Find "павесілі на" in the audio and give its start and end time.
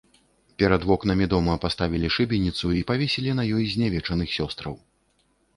2.93-3.47